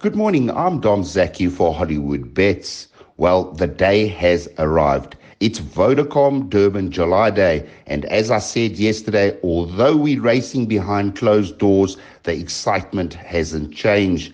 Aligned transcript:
Good 0.00 0.16
morning. 0.16 0.50
I'm 0.52 0.80
Dom 0.80 1.04
Zaki 1.04 1.48
for 1.48 1.74
Hollywood 1.74 2.32
Bets. 2.32 2.88
Well, 3.18 3.52
the 3.52 3.66
day 3.66 4.06
has 4.06 4.48
arrived. 4.56 5.14
It's 5.40 5.60
Vodacom 5.60 6.48
Durban 6.48 6.90
July 6.90 7.28
Day. 7.28 7.68
And 7.86 8.06
as 8.06 8.30
I 8.30 8.38
said 8.38 8.78
yesterday, 8.78 9.38
although 9.42 9.94
we're 9.94 10.22
racing 10.22 10.64
behind 10.64 11.16
closed 11.16 11.58
doors, 11.58 11.98
the 12.22 12.32
excitement 12.32 13.12
hasn't 13.12 13.74
changed. 13.74 14.32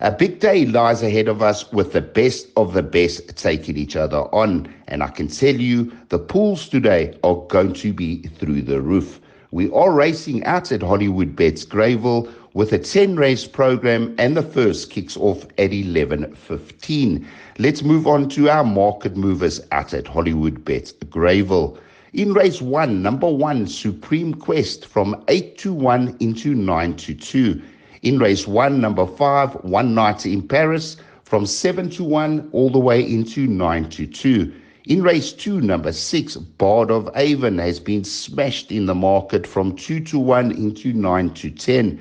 A 0.00 0.10
big 0.10 0.40
day 0.40 0.66
lies 0.66 1.00
ahead 1.00 1.28
of 1.28 1.42
us 1.42 1.70
with 1.70 1.92
the 1.92 2.02
best 2.02 2.48
of 2.56 2.72
the 2.74 2.82
best 2.82 3.36
taking 3.36 3.76
each 3.76 3.94
other 3.94 4.22
on. 4.34 4.66
And 4.88 5.00
I 5.00 5.10
can 5.10 5.28
tell 5.28 5.54
you 5.54 5.96
the 6.08 6.18
pools 6.18 6.68
today 6.68 7.16
are 7.22 7.36
going 7.46 7.74
to 7.74 7.92
be 7.92 8.22
through 8.22 8.62
the 8.62 8.80
roof. 8.80 9.20
We 9.52 9.70
are 9.70 9.92
racing 9.92 10.42
out 10.42 10.72
at 10.72 10.82
Hollywood 10.82 11.36
Bets 11.36 11.64
Greyville 11.64 12.28
with 12.54 12.72
a 12.72 12.78
10 12.78 13.16
race 13.16 13.46
program 13.48 14.14
and 14.16 14.36
the 14.36 14.42
first 14.42 14.88
kicks 14.88 15.16
off 15.16 15.44
at 15.58 15.72
11.15. 15.72 17.26
Let's 17.58 17.82
move 17.82 18.06
on 18.06 18.28
to 18.30 18.48
our 18.48 18.62
market 18.62 19.16
movers 19.16 19.60
out 19.72 19.92
at 19.92 20.06
Hollywood 20.06 20.64
Bets 20.64 20.92
Greyville. 20.92 21.76
In 22.12 22.32
race 22.32 22.62
one, 22.62 23.02
number 23.02 23.28
one, 23.28 23.66
Supreme 23.66 24.34
Quest 24.34 24.86
from 24.86 25.22
8 25.26 25.58
to 25.58 25.72
1 25.72 26.16
into 26.20 26.54
9 26.54 26.96
to 26.96 27.14
2. 27.14 27.60
In 28.02 28.18
race 28.20 28.46
one, 28.46 28.80
number 28.80 29.06
five, 29.06 29.54
One 29.64 29.92
Night 29.94 30.24
in 30.24 30.46
Paris 30.46 30.96
from 31.24 31.46
7 31.46 31.90
to 31.90 32.04
1 32.04 32.50
all 32.52 32.70
the 32.70 32.78
way 32.78 33.00
into 33.02 33.48
9 33.48 33.90
to 33.90 34.06
2. 34.06 34.52
In 34.86 35.02
race 35.02 35.32
two, 35.32 35.62
number 35.62 35.92
six, 35.92 36.36
Bard 36.36 36.90
of 36.90 37.08
Avon 37.16 37.56
has 37.56 37.80
been 37.80 38.04
smashed 38.04 38.70
in 38.70 38.84
the 38.84 38.94
market 38.94 39.46
from 39.46 39.74
2 39.74 39.98
to 40.00 40.18
1 40.18 40.52
into 40.52 40.92
9 40.92 41.30
to 41.30 41.50
10. 41.50 41.98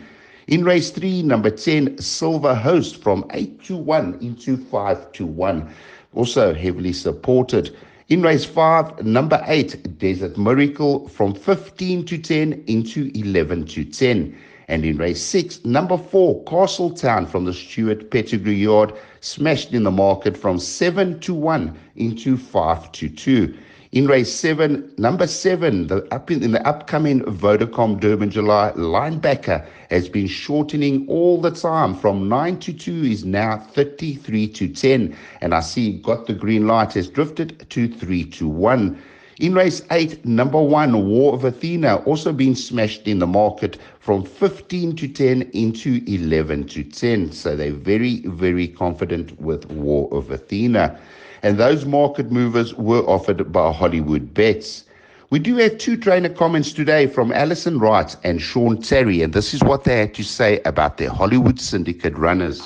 In 0.47 0.65
race 0.65 0.89
three, 0.89 1.23
number 1.23 1.49
10, 1.49 1.99
Silver 1.99 2.53
Host 2.53 3.01
from 3.01 3.25
8 3.31 3.63
to 3.63 3.77
1 3.77 4.17
into 4.19 4.57
5 4.57 5.11
to 5.13 5.25
1. 5.25 5.73
Also 6.13 6.53
heavily 6.53 6.91
supported. 6.91 7.75
In 8.09 8.21
race 8.21 8.43
five, 8.43 9.03
number 9.05 9.41
eight, 9.47 9.97
Desert 9.97 10.37
Miracle 10.37 11.07
from 11.07 11.33
15 11.33 12.05
to 12.05 12.17
10 12.17 12.63
into 12.67 13.09
11 13.15 13.65
to 13.67 13.85
10. 13.85 14.37
And 14.67 14.83
in 14.83 14.97
race 14.97 15.21
six, 15.21 15.63
number 15.63 15.97
four, 15.97 16.43
Castletown 16.43 17.25
from 17.25 17.45
the 17.45 17.53
Stuart 17.53 18.11
Pettigrew 18.11 18.51
Yard 18.51 18.93
smashed 19.21 19.73
in 19.73 19.83
the 19.83 19.91
market 19.91 20.35
from 20.35 20.59
7 20.59 21.19
to 21.21 21.33
1 21.33 21.79
into 21.95 22.35
5 22.35 22.91
to 22.91 23.09
2. 23.09 23.57
In 23.93 24.07
race 24.07 24.33
seven, 24.33 24.91
number 24.97 25.27
seven, 25.27 25.85
the 25.85 25.97
up 26.11 26.31
in, 26.31 26.41
in, 26.41 26.53
the 26.53 26.67
upcoming 26.67 27.21
Vodacom 27.25 27.99
Durban 27.99 28.31
July 28.31 28.71
linebacker 28.75 29.63
has 29.91 30.09
been 30.09 30.25
shortening 30.25 31.05
all 31.07 31.39
the 31.39 31.51
time. 31.51 31.93
From 31.93 32.27
nine 32.27 32.57
to 32.61 32.73
two 32.73 33.03
is 33.03 33.23
now 33.23 33.59
33 33.59 34.47
to 34.47 34.67
10. 34.67 35.15
And 35.41 35.53
I 35.53 35.59
see 35.59 35.99
got 35.99 36.25
the 36.25 36.33
green 36.33 36.65
light 36.65 36.93
has 36.93 37.07
drifted 37.07 37.69
to 37.69 37.87
three 37.87 38.25
to 38.31 38.47
one. 38.47 38.99
In 39.39 39.53
race 39.53 39.83
eight, 39.91 40.25
number 40.25 40.59
one, 40.59 41.07
War 41.07 41.35
of 41.35 41.45
Athena, 41.45 41.97
also 41.97 42.33
been 42.33 42.55
smashed 42.55 43.07
in 43.07 43.19
the 43.19 43.27
market 43.27 43.77
from 43.99 44.23
15 44.23 44.95
to 44.95 45.07
10 45.07 45.43
into 45.53 46.01
11 46.07 46.65
to 46.69 46.83
10. 46.83 47.31
So 47.31 47.55
they're 47.55 47.71
very, 47.71 48.21
very 48.25 48.69
confident 48.69 49.39
with 49.39 49.69
War 49.69 50.09
of 50.11 50.31
Athena 50.31 50.99
and 51.43 51.57
those 51.57 51.85
market 51.85 52.31
movers 52.31 52.73
were 52.73 53.01
offered 53.01 53.51
by 53.51 53.71
Hollywood 53.71 54.33
Bets. 54.33 54.85
We 55.29 55.39
do 55.39 55.57
have 55.57 55.77
two 55.77 55.97
trainer 55.97 56.29
comments 56.29 56.71
today 56.71 57.05
from 57.05 57.33
Alison 57.33 57.79
Wright 57.79 58.15
and 58.23 58.41
Sean 58.41 58.81
Tarry, 58.81 59.21
and 59.21 59.33
this 59.33 59.53
is 59.53 59.61
what 59.61 59.83
they 59.83 59.99
had 59.99 60.13
to 60.15 60.23
say 60.23 60.61
about 60.63 60.97
their 60.97 61.09
Hollywood 61.09 61.59
Syndicate 61.59 62.17
runners. 62.17 62.61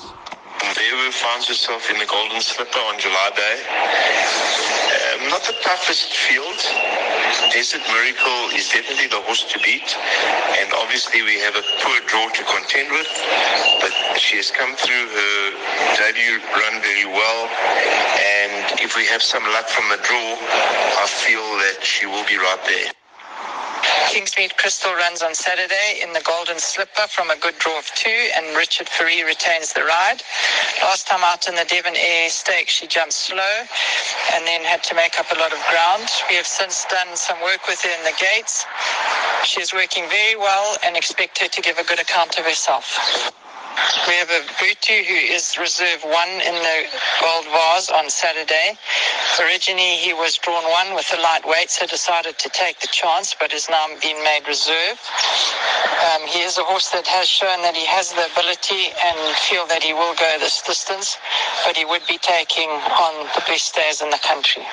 There 0.60 1.12
finds 1.12 1.48
herself 1.48 1.90
in 1.90 1.98
the 1.98 2.06
Golden 2.06 2.40
Slipper 2.40 2.78
on 2.78 2.98
July 2.98 3.30
Day 3.36 3.56
um, 5.18 5.28
not 5.30 5.42
the 5.42 5.54
toughest 5.62 6.14
field. 6.14 6.58
Desert 7.52 7.82
Miracle 7.88 8.50
is 8.54 8.68
definitely 8.68 9.06
the 9.06 9.20
horse 9.22 9.44
to 9.44 9.58
beat. 9.60 9.96
And 10.58 10.72
obviously 10.74 11.22
we 11.22 11.38
have 11.40 11.56
a 11.56 11.62
poor 11.82 12.00
draw 12.06 12.28
to 12.28 12.44
contend 12.44 12.90
with. 12.90 13.08
But 13.80 13.92
she 14.18 14.36
has 14.36 14.50
come 14.50 14.74
through 14.76 15.08
her 15.08 15.34
debut 15.96 16.38
run 16.54 16.82
very 16.82 17.06
well. 17.06 17.48
And 18.18 18.80
if 18.80 18.96
we 18.96 19.06
have 19.06 19.22
some 19.22 19.42
luck 19.44 19.68
from 19.68 19.88
the 19.88 19.98
draw, 20.02 20.36
I 20.38 21.06
feel 21.06 21.46
that 21.66 21.84
she 21.84 22.06
will 22.06 22.24
be 22.24 22.36
right 22.36 22.60
there. 22.66 22.92
Kingsmead 24.08 24.56
Crystal 24.56 24.94
runs 24.94 25.22
on 25.22 25.34
Saturday 25.34 26.00
in 26.02 26.14
the 26.14 26.22
Golden 26.22 26.58
Slipper 26.58 27.06
from 27.08 27.30
a 27.30 27.36
good 27.36 27.58
draw 27.58 27.78
of 27.78 27.84
two, 27.94 28.30
and 28.36 28.56
Richard 28.56 28.88
Fourie 28.88 29.22
retains 29.22 29.74
the 29.74 29.82
ride. 29.84 30.22
Last 30.80 31.06
time 31.06 31.20
out 31.22 31.46
in 31.46 31.54
the 31.54 31.66
Devon 31.68 31.94
Air 31.94 32.30
Stakes, 32.30 32.72
she 32.72 32.86
jumped 32.86 33.12
slow 33.12 33.62
and 34.32 34.46
then 34.46 34.64
had 34.64 34.82
to 34.84 34.94
make 34.94 35.20
up 35.20 35.30
a 35.30 35.38
lot 35.38 35.52
of 35.52 35.60
ground. 35.68 36.08
We 36.30 36.36
have 36.36 36.46
since 36.46 36.86
done 36.90 37.16
some 37.16 37.38
work 37.42 37.68
with 37.68 37.82
her 37.82 37.90
in 37.90 38.04
the 38.04 38.16
gates. 38.18 38.64
She 39.44 39.60
is 39.60 39.74
working 39.74 40.08
very 40.08 40.36
well 40.36 40.78
and 40.82 40.96
expect 40.96 41.38
her 41.40 41.48
to 41.48 41.60
give 41.60 41.76
a 41.78 41.84
good 41.84 42.00
account 42.00 42.38
of 42.38 42.46
herself. 42.46 43.28
We 44.06 44.14
have 44.14 44.28
a 44.28 44.44
Butu 44.60 45.04
who 45.04 45.14
is 45.14 45.56
reserve 45.56 46.02
one 46.04 46.28
in 46.28 46.54
the 46.54 46.78
gold 47.22 47.46
vase 47.46 47.88
on 47.90 48.10
Saturday. 48.10 48.76
Originally, 49.40 49.96
he 49.96 50.12
was 50.12 50.36
drawn 50.36 50.62
one 50.64 50.94
with 50.94 51.08
the 51.10 51.16
lightweight, 51.16 51.70
so 51.70 51.86
decided 51.86 52.38
to 52.38 52.48
take 52.50 52.80
the 52.80 52.88
chance, 52.88 53.34
but 53.38 53.52
has 53.52 53.70
now 53.70 53.86
been 54.02 54.22
made 54.24 54.46
reserve. 54.46 55.00
Um, 56.12 56.26
he 56.26 56.40
is 56.40 56.58
a 56.58 56.64
horse 56.64 56.90
that 56.90 57.06
has 57.06 57.28
shown 57.28 57.62
that 57.62 57.74
he 57.74 57.86
has 57.86 58.12
the 58.12 58.28
ability 58.32 58.92
and 59.04 59.16
feel 59.36 59.66
that 59.68 59.82
he 59.82 59.94
will 59.94 60.14
go 60.14 60.36
this 60.38 60.60
distance, 60.62 61.16
but 61.64 61.76
he 61.76 61.86
would 61.86 62.02
be 62.06 62.18
taking 62.18 62.68
on 62.68 63.26
the 63.34 63.42
best 63.46 63.74
days 63.74 64.02
in 64.02 64.10
the 64.10 64.20
country. 64.22 64.64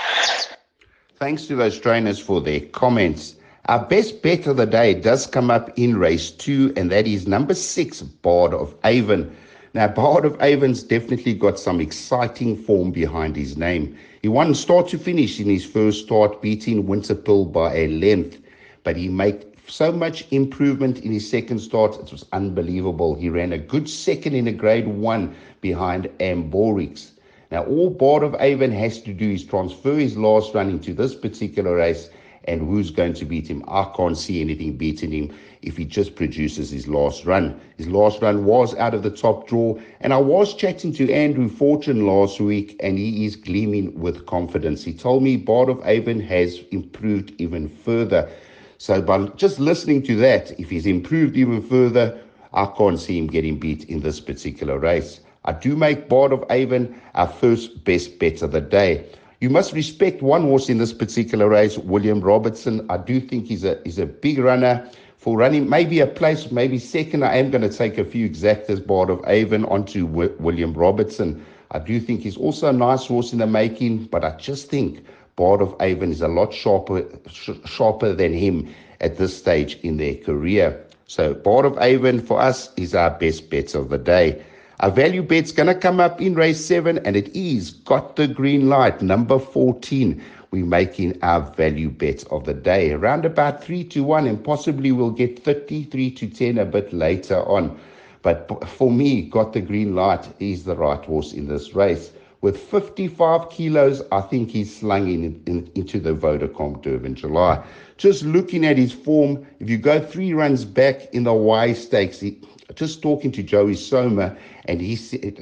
Thanks 1.20 1.46
to 1.48 1.56
those 1.56 1.80
trainers 1.80 2.20
for 2.20 2.42
their 2.42 2.60
comments. 2.60 3.36
Our 3.68 3.84
best 3.84 4.22
bet 4.22 4.46
of 4.46 4.58
the 4.58 4.68
day 4.68 4.94
does 4.94 5.26
come 5.26 5.50
up 5.50 5.72
in 5.76 5.98
race 5.98 6.30
two, 6.30 6.72
and 6.78 6.92
that 6.92 7.08
is 7.08 7.28
number 7.28 7.56
six, 7.56 8.04
Bard 8.04 8.54
of 8.54 8.76
Avon. 8.84 9.36
Now, 9.74 9.88
Bard 9.88 10.24
of 10.24 10.40
Avon's 10.40 10.84
definitely 10.84 11.34
got 11.34 11.58
some 11.58 11.82
exciting 11.82 12.58
form 12.58 12.92
behind 12.92 13.36
his 13.36 13.58
name. 13.58 13.98
He 14.22 14.28
won 14.28 14.54
start 14.54 14.88
to 14.90 15.00
finish 15.00 15.40
in 15.40 15.48
his 15.48 15.66
first 15.66 16.06
start, 16.06 16.44
beating 16.44 16.84
Winterpill 16.84 17.52
by 17.52 17.74
a 17.74 17.88
length, 17.88 18.38
but 18.84 18.98
he 18.98 19.10
made 19.10 19.44
so 19.66 19.92
much 19.92 20.28
improvement 20.30 21.00
in 21.00 21.12
his 21.12 21.28
second 21.28 21.58
start. 21.58 21.96
It 22.00 22.12
was 22.12 22.24
unbelievable. 22.34 23.16
He 23.16 23.30
ran 23.30 23.52
a 23.52 23.58
good 23.58 23.90
second 23.90 24.36
in 24.36 24.48
a 24.48 24.52
grade 24.52 24.88
one 24.88 25.36
behind 25.62 26.08
Ambiorix. 26.20 27.14
Now, 27.50 27.64
all 27.64 27.90
Bard 27.90 28.22
of 28.22 28.36
Avon 28.40 28.72
has 28.74 29.02
to 29.02 29.12
do 29.12 29.32
is 29.32 29.44
transfer 29.44 29.96
his 29.96 30.16
last 30.16 30.54
run 30.54 30.70
into 30.70 30.94
this 30.94 31.16
particular 31.16 31.76
race 31.78 32.12
and 32.46 32.62
who's 32.62 32.92
going 32.92 33.14
to 33.14 33.26
beat 33.26 33.48
him. 33.48 33.64
I 33.68 33.92
can't 33.96 34.18
see 34.18 34.42
anything 34.42 34.78
beating 34.78 35.12
him 35.12 35.36
if 35.62 35.78
he 35.78 35.86
just 35.86 36.16
produces 36.16 36.70
his 36.70 36.88
last 36.88 37.26
run. 37.26 37.60
His 37.78 37.88
last 37.88 38.22
run 38.22 38.46
was 38.46 38.76
out 38.76 38.94
of 38.94 39.04
the 39.04 39.10
top 39.10 39.48
draw, 39.48 39.80
and 40.00 40.14
I 40.14 40.18
was 40.18 40.54
chatting 40.54 40.94
to 40.94 41.12
Andrew 41.12 41.50
Fortune 41.50 42.06
last 42.06 42.40
week, 42.40 42.76
and 42.82 42.98
he 42.98 43.26
is 43.26 43.36
gleaming 43.36 44.00
with 44.00 44.26
confidence. 44.28 44.84
He 44.84 44.94
told 44.94 45.24
me 45.24 45.38
Bard 45.38 45.70
of 45.70 45.82
Avon 45.86 46.20
has 46.22 46.60
improved 46.72 47.34
even 47.40 47.68
further. 47.68 48.30
So 48.78 49.02
by 49.02 49.26
just 49.38 49.60
listening 49.60 50.04
to 50.04 50.16
that, 50.18 50.58
if 50.60 50.70
he's 50.70 50.86
improved 50.86 51.36
even 51.38 51.62
further, 51.62 52.20
I 52.54 52.66
can't 52.78 53.00
see 53.00 53.18
him 53.18 53.28
getting 53.28 53.60
beat 53.60 53.86
in 53.86 54.02
this 54.02 54.20
particular 54.20 54.78
race. 54.78 55.20
I 55.46 55.54
do 55.54 55.76
make 55.76 56.10
Bard 56.10 56.32
of 56.32 56.44
Avon 56.50 57.00
our 57.14 57.28
first 57.28 57.84
best 57.84 58.18
bet 58.20 58.42
of 58.42 58.52
the 58.52 58.62
day. 58.62 59.06
You 59.42 59.50
must 59.50 59.74
respect 59.74 60.22
one 60.22 60.44
horse 60.44 60.70
in 60.70 60.78
this 60.78 60.94
particular 60.94 61.50
race, 61.50 61.78
William 61.78 62.22
Robertson. 62.22 62.86
I 62.90 62.98
do 62.98 63.20
think 63.20 63.46
he's 63.48 63.64
a 63.64 63.80
he's 63.84 64.00
a 64.00 64.06
big 64.06 64.40
runner 64.40 64.88
for 65.18 65.38
running 65.38 65.70
maybe 65.70 66.00
a 66.00 66.08
place, 66.08 66.52
maybe 66.52 66.78
second. 66.80 67.24
I 67.24 67.36
am 67.38 67.50
going 67.52 67.62
to 67.62 67.70
take 67.70 67.98
a 67.98 68.06
few 68.06 68.30
exactas, 68.30 68.86
Bard 68.86 69.10
of 69.10 69.22
Avon, 69.28 69.66
onto 69.66 70.08
w- 70.08 70.34
William 70.40 70.74
Robertson. 70.74 71.44
I 71.72 71.80
do 71.80 72.00
think 72.00 72.22
he's 72.22 72.38
also 72.38 72.70
a 72.70 72.74
nice 72.74 73.08
horse 73.08 73.34
in 73.34 73.40
the 73.40 73.48
making, 73.48 74.06
but 74.06 74.24
I 74.24 74.32
just 74.38 74.70
think 74.70 75.04
Bard 75.36 75.62
of 75.62 75.76
Avon 75.82 76.12
is 76.12 76.22
a 76.22 76.28
lot 76.28 76.54
sharper 76.54 77.04
sh- 77.30 77.50
sharper 77.66 78.14
than 78.14 78.34
him 78.34 78.70
at 79.02 79.18
this 79.18 79.36
stage 79.36 79.78
in 79.84 79.98
their 79.98 80.16
career. 80.16 80.80
So 81.08 81.34
Bard 81.34 81.66
of 81.66 81.78
Avon 81.80 82.20
for 82.22 82.40
us 82.40 82.72
is 82.78 82.96
our 82.96 83.12
best 83.12 83.50
bets 83.50 83.76
of 83.76 83.90
the 83.90 83.98
day. 83.98 84.42
Our 84.82 84.92
value 84.92 85.24
bet's 85.24 85.54
going 85.54 85.68
to 85.68 85.76
come 85.76 86.02
up 86.02 86.20
in 86.22 86.36
race 86.36 86.64
seven, 86.64 86.98
and 87.06 87.16
it 87.16 87.34
is 87.34 87.72
got 87.72 88.18
the 88.18 88.28
green 88.28 88.68
light, 88.68 89.02
number 89.02 89.40
14. 89.40 90.22
We're 90.52 90.66
making 90.66 91.18
our 91.22 91.42
value 91.42 91.90
bet 91.90 92.26
of 92.30 92.44
the 92.44 92.54
day 92.54 92.92
around 92.92 93.26
about 93.26 93.64
3 93.64 93.86
to 93.86 94.04
1, 94.04 94.28
and 94.28 94.44
possibly 94.44 94.92
we'll 94.92 95.12
get 95.12 95.44
33 95.44 96.12
to 96.12 96.28
10 96.28 96.58
a 96.58 96.66
bit 96.66 96.92
later 96.92 97.38
on. 97.48 97.80
But 98.22 98.68
for 98.68 98.92
me, 98.92 99.22
got 99.22 99.54
the 99.54 99.62
green 99.62 99.96
light 99.96 100.28
is 100.40 100.66
the 100.66 100.76
right 100.76 101.04
horse 101.06 101.32
in 101.32 101.48
this 101.48 101.74
race. 101.74 102.12
With 102.42 102.58
55 102.58 103.50
kilos, 103.50 104.04
I 104.12 104.22
think 104.22 104.52
he's 104.52 104.76
slung 104.76 105.08
in, 105.08 105.42
in, 105.46 105.72
into 105.76 106.00
the 106.00 106.14
Vodacom 106.14 106.82
Durban 106.82 107.16
July. 107.16 107.64
Just 107.98 108.24
looking 108.24 108.66
at 108.66 108.78
his 108.78 108.92
form, 108.92 109.48
if 109.60 109.70
you 109.70 109.78
go 109.78 110.00
three 110.00 110.34
runs 110.34 110.66
back 110.66 111.14
in 111.14 111.24
the 111.24 111.34
Y 111.34 111.74
stakes, 111.74 112.20
he, 112.20 112.38
just 112.74 113.02
talking 113.02 113.32
to 113.34 113.44
Joey 113.44 113.76
Soma, 113.76 114.36
and 114.66 114.82
he 114.82 114.96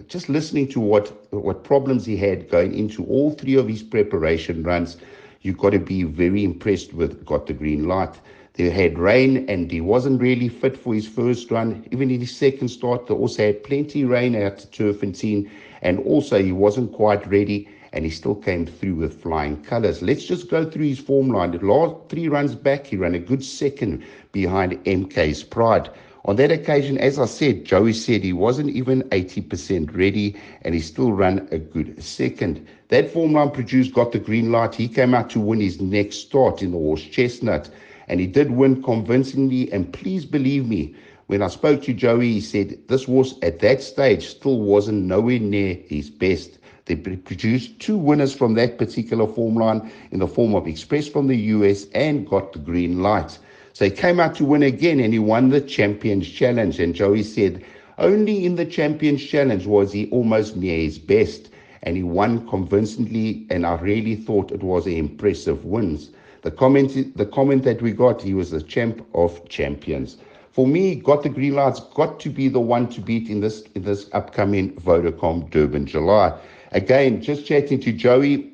just 0.07 0.29
listening 0.29 0.67
to 0.69 0.79
what 0.79 1.09
what 1.31 1.63
problems 1.63 2.05
he 2.05 2.17
had 2.17 2.49
going 2.49 2.73
into 2.73 3.05
all 3.05 3.31
three 3.31 3.55
of 3.55 3.67
his 3.67 3.81
preparation 3.81 4.63
runs, 4.63 4.97
you've 5.41 5.57
got 5.57 5.71
to 5.71 5.79
be 5.79 6.03
very 6.03 6.43
impressed 6.43 6.93
with 6.93 7.25
got 7.25 7.47
the 7.47 7.53
green 7.53 7.87
light. 7.87 8.19
They 8.53 8.69
had 8.69 8.99
rain, 8.99 9.49
and 9.49 9.71
he 9.71 9.81
wasn't 9.81 10.21
really 10.21 10.49
fit 10.49 10.77
for 10.77 10.93
his 10.93 11.07
first 11.07 11.49
run. 11.49 11.85
Even 11.91 12.11
in 12.11 12.19
his 12.19 12.35
second 12.35 12.67
start, 12.67 13.07
they 13.07 13.13
also 13.13 13.43
had 13.45 13.63
plenty 13.63 14.03
rain 14.03 14.35
at 14.35 14.71
Turffontein, 14.71 15.03
and 15.03 15.15
Teen. 15.15 15.51
And 15.81 15.99
also 15.99 16.41
he 16.41 16.51
wasn't 16.51 16.93
quite 16.93 17.25
ready 17.27 17.67
and 17.93 18.05
he 18.05 18.11
still 18.11 18.35
came 18.35 18.65
through 18.65 18.95
with 18.95 19.21
flying 19.21 19.61
colours. 19.63 20.01
Let's 20.01 20.25
just 20.25 20.49
go 20.49 20.69
through 20.69 20.85
his 20.87 20.99
form 20.99 21.29
line. 21.29 21.51
The 21.51 21.63
last 21.63 22.09
three 22.09 22.27
runs 22.27 22.55
back, 22.55 22.87
he 22.87 22.97
ran 22.97 23.13
a 23.13 23.19
good 23.19 23.43
second 23.43 24.03
behind 24.31 24.83
MK's 24.85 25.43
Pride. 25.43 25.89
On 26.25 26.37
that 26.37 26.51
occasion, 26.51 26.97
as 26.99 27.19
I 27.19 27.25
said, 27.25 27.65
Joey 27.65 27.91
said 27.91 28.23
he 28.23 28.31
wasn't 28.31 28.69
even 28.69 29.03
80% 29.09 29.93
ready 29.93 30.37
and 30.61 30.73
he 30.73 30.79
still 30.79 31.11
ran 31.11 31.49
a 31.51 31.57
good 31.57 32.01
second. 32.01 32.65
That 32.87 33.11
form 33.11 33.33
line 33.33 33.51
produced 33.51 33.93
got 33.93 34.13
the 34.13 34.19
green 34.19 34.49
light. 34.49 34.73
He 34.73 34.87
came 34.87 35.13
out 35.13 35.29
to 35.31 35.41
win 35.41 35.59
his 35.59 35.81
next 35.81 36.19
start 36.19 36.61
in 36.61 36.71
the 36.71 36.77
horse 36.77 37.03
Chestnut 37.03 37.69
and 38.07 38.21
he 38.21 38.27
did 38.27 38.51
win 38.51 38.81
convincingly. 38.81 39.69
And 39.73 39.91
please 39.91 40.23
believe 40.23 40.65
me, 40.65 40.95
when 41.27 41.41
I 41.41 41.47
spoke 41.49 41.81
to 41.83 41.93
Joey, 41.93 42.31
he 42.31 42.41
said 42.41 42.77
this 42.87 43.03
horse 43.03 43.35
at 43.41 43.59
that 43.59 43.81
stage 43.81 44.27
still 44.27 44.61
wasn't 44.61 45.03
nowhere 45.03 45.39
near 45.39 45.73
his 45.87 46.09
best. 46.09 46.57
They 46.85 46.95
produced 46.95 47.79
two 47.79 47.97
winners 47.97 48.33
from 48.33 48.53
that 48.53 48.77
particular 48.77 49.27
form 49.27 49.55
line 49.55 49.91
in 50.11 50.19
the 50.19 50.27
form 50.27 50.55
of 50.55 50.67
Express 50.67 51.07
from 51.07 51.27
the 51.27 51.37
US 51.37 51.85
and 51.93 52.25
got 52.25 52.53
the 52.53 52.59
green 52.59 53.01
light. 53.01 53.39
So 53.73 53.85
he 53.85 53.91
came 53.91 54.19
out 54.19 54.35
to 54.35 54.45
win 54.45 54.63
again 54.63 54.99
and 54.99 55.13
he 55.13 55.19
won 55.19 55.49
the 55.49 55.61
Champions 55.61 56.29
Challenge. 56.29 56.79
And 56.79 56.93
Joey 56.95 57.23
said, 57.23 57.63
only 57.97 58.45
in 58.45 58.55
the 58.55 58.65
Champions 58.65 59.23
Challenge 59.23 59.65
was 59.65 59.91
he 59.91 60.09
almost 60.09 60.55
near 60.55 60.77
his 60.77 60.99
best. 60.99 61.49
And 61.81 61.97
he 61.97 62.03
won 62.03 62.47
convincingly, 62.47 63.45
and 63.49 63.65
I 63.65 63.75
really 63.75 64.15
thought 64.15 64.51
it 64.51 64.63
was 64.63 64.85
an 64.85 64.93
impressive 64.93 65.65
win. 65.65 65.99
The 66.43 66.51
comment, 66.51 67.17
the 67.17 67.25
comment 67.25 67.63
that 67.63 67.81
we 67.81 67.91
got, 67.91 68.21
he 68.21 68.33
was 68.33 68.51
the 68.51 68.61
champ 68.61 69.05
of 69.13 69.47
champions. 69.49 70.17
For 70.51 70.67
me, 70.67 70.95
got 70.95 71.23
the 71.23 71.29
green 71.29 71.55
lights, 71.55 71.79
got 71.93 72.19
to 72.21 72.29
be 72.29 72.47
the 72.47 72.59
one 72.59 72.87
to 72.89 73.01
beat 73.01 73.27
in 73.27 73.41
this 73.41 73.63
in 73.75 73.83
this 73.83 74.09
upcoming 74.13 74.73
Vodacom 74.75 75.49
Durban 75.49 75.87
July. 75.87 76.37
Again, 76.71 77.21
just 77.21 77.45
chatting 77.45 77.79
to 77.81 77.91
Joey, 77.91 78.53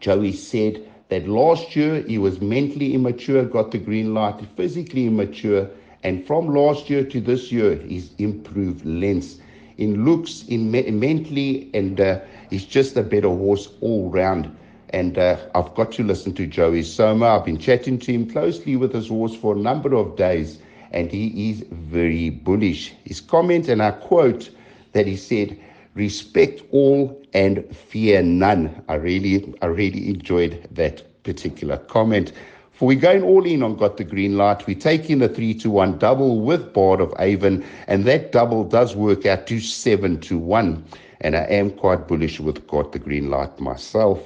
Joey 0.00 0.32
said 0.32 0.80
that 1.14 1.28
last 1.28 1.76
year 1.76 2.02
he 2.02 2.18
was 2.18 2.40
mentally 2.40 2.92
immature, 2.92 3.44
got 3.44 3.70
the 3.70 3.78
green 3.78 4.14
light, 4.14 4.40
physically 4.56 5.06
immature, 5.06 5.68
and 6.02 6.26
from 6.26 6.48
last 6.48 6.90
year 6.90 7.04
to 7.04 7.20
this 7.20 7.52
year, 7.52 7.76
he's 7.76 8.10
improved 8.18 8.84
lengths 8.84 9.38
in 9.78 10.04
looks, 10.04 10.44
in 10.48 10.72
me- 10.72 10.90
mentally, 10.90 11.70
and 11.72 12.00
uh, 12.00 12.18
he's 12.50 12.64
just 12.64 12.96
a 12.96 13.02
better 13.02 13.28
horse 13.28 13.68
all 13.80 14.10
round. 14.10 14.50
And 14.90 15.16
uh, 15.16 15.36
I've 15.54 15.72
got 15.74 15.92
to 15.92 16.02
listen 16.02 16.34
to 16.34 16.46
Joey 16.48 16.82
Soma. 16.82 17.26
I've 17.26 17.44
been 17.44 17.58
chatting 17.58 17.98
to 18.00 18.12
him 18.12 18.28
closely 18.28 18.76
with 18.76 18.92
his 18.92 19.08
horse 19.08 19.36
for 19.36 19.54
a 19.54 19.58
number 19.58 19.94
of 19.94 20.16
days, 20.16 20.58
and 20.90 21.12
he 21.12 21.50
is 21.50 21.64
very 21.70 22.30
bullish. 22.30 22.92
His 23.04 23.20
comment, 23.20 23.68
and 23.68 23.80
I 23.80 23.92
quote, 23.92 24.50
that 24.92 25.06
he 25.06 25.16
said, 25.16 25.56
respect 25.94 26.62
all 26.70 27.20
and 27.32 27.64
fear 27.74 28.22
none. 28.22 28.82
I 28.88 28.94
really, 28.94 29.54
I 29.62 29.66
really 29.66 30.08
enjoyed 30.08 30.68
that 30.72 31.02
particular 31.24 31.76
comment. 31.78 32.32
For 32.72 32.88
we're 32.88 33.00
going 33.00 33.22
all 33.22 33.46
in 33.46 33.62
on 33.62 33.76
Got 33.76 33.96
the 33.96 34.04
Green 34.04 34.36
Light. 34.36 34.66
We're 34.66 34.78
taking 34.78 35.20
the 35.20 35.28
3 35.28 35.54
to 35.54 35.70
1 35.70 35.98
double 35.98 36.40
with 36.40 36.72
Bard 36.72 37.00
of 37.00 37.14
Avon, 37.20 37.64
and 37.86 38.04
that 38.04 38.32
double 38.32 38.64
does 38.64 38.96
work 38.96 39.26
out 39.26 39.46
to 39.46 39.60
7 39.60 40.20
to 40.22 40.38
1. 40.38 40.84
And 41.20 41.36
I 41.36 41.44
am 41.44 41.70
quite 41.70 42.08
bullish 42.08 42.40
with 42.40 42.66
Got 42.66 42.92
the 42.92 42.98
Green 42.98 43.30
Light 43.30 43.58
myself. 43.60 44.20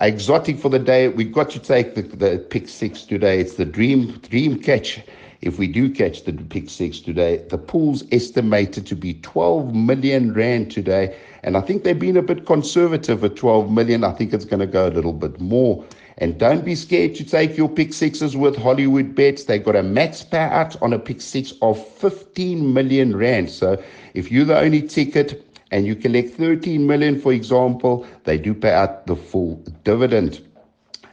Exotic 0.00 0.58
for 0.58 0.68
the 0.68 0.78
day, 0.78 1.08
we've 1.08 1.32
got 1.32 1.48
to 1.50 1.58
take 1.58 1.94
the, 1.94 2.02
the 2.02 2.38
pick 2.50 2.68
six 2.68 3.04
today. 3.04 3.40
It's 3.40 3.54
the 3.54 3.64
dream 3.64 4.18
dream 4.28 4.58
catch 4.60 5.00
if 5.42 5.58
we 5.58 5.66
do 5.66 5.90
catch 5.90 6.24
the 6.24 6.32
pick 6.32 6.70
six 6.70 7.00
today. 7.00 7.38
The 7.48 7.58
pool's 7.58 8.04
estimated 8.12 8.86
to 8.86 8.96
be 8.96 9.14
12 9.14 9.74
million 9.74 10.32
rand 10.32 10.70
today, 10.70 11.16
and 11.42 11.56
I 11.56 11.60
think 11.60 11.84
they've 11.84 11.98
been 11.98 12.16
a 12.16 12.22
bit 12.22 12.46
conservative 12.46 13.22
at 13.24 13.36
12 13.36 13.70
million. 13.70 14.04
I 14.04 14.12
think 14.12 14.32
it's 14.32 14.44
going 14.44 14.60
to 14.60 14.66
go 14.66 14.88
a 14.88 14.90
little 14.90 15.12
bit 15.12 15.40
more. 15.40 15.84
And 16.18 16.38
don't 16.38 16.64
be 16.64 16.74
scared 16.74 17.14
to 17.16 17.24
take 17.24 17.58
your 17.58 17.68
pick 17.68 17.92
sixes 17.92 18.36
with 18.36 18.56
Hollywood 18.56 19.14
bets. 19.14 19.44
They've 19.44 19.62
got 19.62 19.76
a 19.76 19.82
max 19.82 20.24
payout 20.24 20.80
on 20.80 20.94
a 20.94 20.98
pick 20.98 21.20
six 21.20 21.52
of 21.60 21.86
15 21.98 22.72
million 22.72 23.14
rand. 23.14 23.50
So 23.50 23.82
if 24.14 24.32
you're 24.32 24.46
the 24.46 24.58
only 24.58 24.80
ticket 24.80 25.46
and 25.70 25.86
you 25.86 25.94
collect 25.94 26.30
13 26.30 26.86
million, 26.86 27.20
for 27.20 27.32
example, 27.32 28.06
they 28.24 28.38
do 28.38 28.54
pay 28.54 28.72
out 28.72 29.06
the 29.06 29.16
full 29.16 29.56
dividend. 29.84 30.40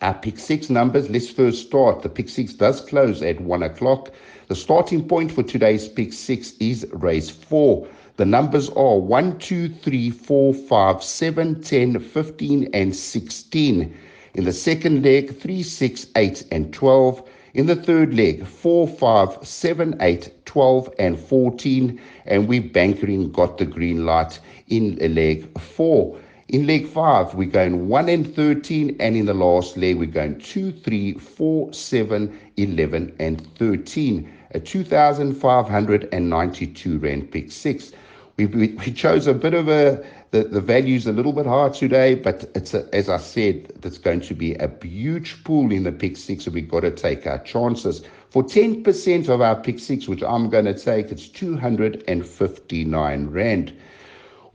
Our 0.04 0.16
pick 0.16 0.38
six 0.38 0.70
numbers, 0.70 1.10
let's 1.10 1.30
first 1.30 1.68
start. 1.68 2.02
The 2.02 2.10
pick 2.10 2.28
six 2.28 2.52
does 2.52 2.82
close 2.82 3.22
at 3.22 3.40
one 3.40 3.64
o'clock. 3.64 4.12
The 4.50 4.56
starting 4.56 5.08
point 5.08 5.32
for 5.32 5.44
today's 5.44 5.88
pick 5.88 6.12
six 6.12 6.56
is 6.60 6.86
race 6.92 7.30
four. 7.30 7.88
The 8.18 8.26
numbers 8.26 8.68
are 8.72 9.00
1, 9.00 9.40
2, 9.40 9.70
3, 9.70 10.10
4, 10.10 10.54
5, 10.54 11.02
7, 11.02 11.62
10, 11.62 12.00
15, 12.02 12.70
and 12.74 12.94
16. 12.94 13.98
In 14.34 14.44
the 14.44 14.52
second 14.52 15.04
leg, 15.04 15.40
3, 15.40 15.64
6, 15.64 16.08
8, 16.18 16.44
and 16.52 16.74
12. 16.74 17.24
In 17.54 17.68
the 17.68 17.78
third 17.78 18.14
leg, 18.14 18.46
4, 18.46 18.86
5, 18.90 19.38
7, 19.42 19.96
8, 20.02 20.46
12, 20.46 20.94
and 21.00 21.18
14. 21.18 22.02
And 22.26 22.50
we've 22.50 22.74
bankering 22.74 23.32
got 23.32 23.58
the 23.58 23.66
green 23.66 24.06
light 24.06 24.38
in 24.68 24.98
leg 25.16 25.58
4. 25.58 26.20
In 26.50 26.68
leg 26.68 26.88
five, 26.88 27.34
we're 27.36 27.50
going 27.50 27.88
1 27.88 28.10
and 28.10 28.36
13, 28.36 28.98
and 29.00 29.16
in 29.16 29.28
the 29.28 29.34
last 29.34 29.78
leg, 29.78 29.98
we're 29.98 30.08
going 30.08 30.38
2, 30.40 30.74
3, 30.74 31.14
4, 31.14 31.74
7, 31.74 32.38
11, 32.58 33.16
and 33.20 33.48
13. 33.56 34.30
A 34.52 34.60
2,592 34.60 37.00
Rand 37.00 37.32
pick 37.32 37.50
six. 37.50 37.94
We, 38.38 38.48
we, 38.48 38.92
chose 38.92 39.26
a 39.26 39.34
bit 39.34 39.54
of 39.54 39.70
a, 39.70 40.04
the, 40.32 40.44
the 40.44 40.60
values 40.60 41.08
a 41.08 41.14
little 41.14 41.32
bit 41.32 41.46
hard 41.46 41.76
today, 41.76 42.16
but 42.16 42.52
it's 42.56 42.74
a, 42.74 42.94
as 42.94 43.08
I 43.08 43.16
said, 43.18 43.72
it's 43.82 43.98
going 43.98 44.20
to 44.22 44.34
be 44.34 44.56
a 44.56 44.70
huge 44.84 45.42
pool 45.46 45.72
in 45.72 45.84
the 45.84 45.94
pick 45.94 46.18
six, 46.18 46.46
and 46.46 46.54
we've 46.54 46.70
got 46.70 46.82
to 46.82 46.92
take 46.92 47.26
our 47.26 47.40
chances. 47.40 48.04
For 48.32 48.44
10% 48.44 49.30
of 49.30 49.40
our 49.40 49.56
pick 49.56 49.80
six, 49.80 50.10
which 50.10 50.22
I'm 50.22 50.50
going 50.50 50.66
to 50.66 50.74
take, 50.74 51.10
it's 51.10 51.30
259 51.30 53.30
Rand. 53.30 53.72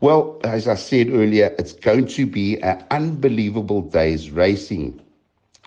Well, 0.01 0.39
as 0.45 0.69
I 0.69 0.77
said 0.77 1.09
earlier, 1.11 1.53
it's 1.59 1.73
going 1.73 2.07
to 2.09 2.25
be 2.25 2.57
an 2.61 2.85
unbelievable 2.93 3.83
day's 3.83 4.31
racing. 4.31 5.01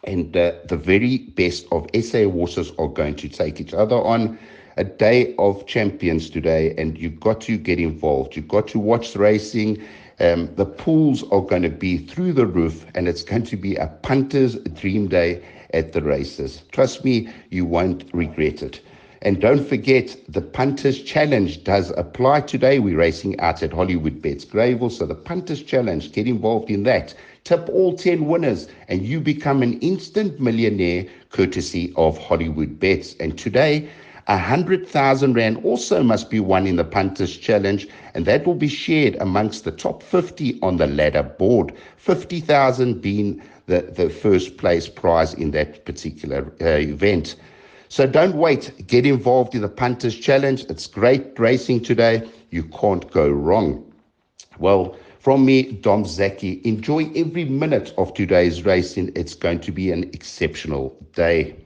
And 0.05 0.35
uh, 0.37 0.53
the 0.65 0.77
very 0.77 1.17
best 1.17 1.65
of 1.71 1.89
SA 2.01 2.29
horses 2.29 2.71
are 2.79 2.87
going 2.87 3.15
to 3.15 3.27
take 3.27 3.59
each 3.59 3.73
other 3.73 3.97
on 3.97 4.39
a 4.77 4.85
day 4.85 5.35
of 5.37 5.65
champions 5.67 6.29
today. 6.29 6.73
And 6.77 6.97
you've 6.97 7.19
got 7.19 7.41
to 7.41 7.57
get 7.57 7.77
involved. 7.77 8.37
You've 8.37 8.47
got 8.47 8.69
to 8.69 8.79
watch 8.79 9.11
the 9.11 9.19
racing. 9.19 9.83
Um, 10.21 10.55
the 10.55 10.65
pools 10.65 11.23
are 11.29 11.41
going 11.41 11.63
to 11.63 11.69
be 11.69 11.97
through 11.97 12.31
the 12.33 12.45
roof, 12.45 12.85
and 12.95 13.09
it's 13.09 13.23
going 13.23 13.43
to 13.43 13.57
be 13.57 13.75
a 13.75 13.87
punter's 13.87 14.55
dream 14.55 15.09
day 15.09 15.43
at 15.73 15.91
the 15.91 16.01
races. 16.01 16.63
Trust 16.71 17.03
me, 17.03 17.27
you 17.49 17.65
won't 17.65 18.05
regret 18.13 18.63
it. 18.63 18.79
And 19.23 19.39
don't 19.39 19.63
forget, 19.63 20.15
the 20.27 20.41
Punters 20.41 21.03
Challenge 21.03 21.63
does 21.63 21.91
apply 21.95 22.41
today. 22.41 22.79
We're 22.79 22.97
racing 22.97 23.39
out 23.39 23.61
at 23.61 23.71
Hollywood 23.71 24.19
Bets 24.19 24.45
Greyville. 24.45 24.91
So 24.91 25.05
the 25.05 25.13
Punters 25.13 25.61
Challenge, 25.61 26.11
get 26.11 26.27
involved 26.27 26.71
in 26.71 26.81
that. 26.83 27.13
Tip 27.43 27.69
all 27.69 27.95
10 27.95 28.25
winners 28.25 28.67
and 28.87 29.03
you 29.03 29.19
become 29.19 29.61
an 29.61 29.79
instant 29.79 30.39
millionaire 30.39 31.05
courtesy 31.29 31.93
of 31.97 32.17
Hollywood 32.17 32.79
Bets. 32.79 33.15
And 33.19 33.37
today, 33.37 33.89
a 34.27 34.37
hundred 34.37 34.87
thousand 34.87 35.33
rand 35.33 35.63
also 35.63 36.01
must 36.01 36.31
be 36.31 36.39
won 36.39 36.65
in 36.65 36.77
the 36.77 36.83
punters 36.83 37.37
challenge, 37.37 37.87
and 38.15 38.25
that 38.25 38.47
will 38.47 38.55
be 38.55 38.67
shared 38.67 39.15
amongst 39.17 39.65
the 39.65 39.71
top 39.71 40.01
50 40.01 40.57
on 40.63 40.77
the 40.77 40.87
ladder 40.87 41.23
board. 41.23 41.73
50,000 41.97 43.01
being 43.01 43.41
the, 43.67 43.81
the 43.81 44.09
first 44.09 44.57
place 44.57 44.87
prize 44.87 45.35
in 45.35 45.51
that 45.51 45.85
particular 45.85 46.51
uh, 46.61 46.65
event. 46.79 47.35
So 47.91 48.07
don't 48.07 48.37
wait. 48.37 48.87
Get 48.87 49.05
involved 49.05 49.53
in 49.53 49.59
the 49.59 49.67
Punters 49.67 50.17
Challenge. 50.17 50.63
It's 50.69 50.87
great 50.87 51.37
racing 51.37 51.81
today. 51.81 52.25
You 52.49 52.63
can't 52.63 53.11
go 53.11 53.27
wrong. 53.27 53.83
Well, 54.59 54.95
from 55.19 55.43
me, 55.43 55.73
Dom 55.73 56.05
Zaki, 56.05 56.61
enjoy 56.63 57.11
every 57.17 57.43
minute 57.43 57.93
of 57.97 58.13
today's 58.13 58.63
racing. 58.63 59.11
It's 59.13 59.35
going 59.35 59.59
to 59.59 59.73
be 59.73 59.91
an 59.91 60.05
exceptional 60.13 60.95
day. 61.11 61.57